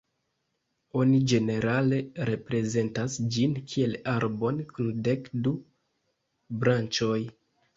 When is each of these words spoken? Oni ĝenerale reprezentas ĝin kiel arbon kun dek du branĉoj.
Oni 1.01 1.17
ĝenerale 1.31 1.99
reprezentas 2.29 3.17
ĝin 3.35 3.53
kiel 3.73 3.95
arbon 4.15 4.65
kun 4.75 4.91
dek 5.09 5.31
du 5.45 5.55
branĉoj. 6.65 7.21